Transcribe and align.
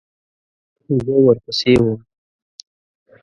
زه 1.03 1.13
ورپسې 1.25 1.73
وم. 1.83 1.99